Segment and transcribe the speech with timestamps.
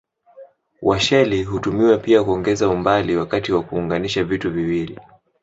[0.81, 4.99] Washeli hutumiwa pia kuongeza umbali wakati wa kuunganisha vitu viwili.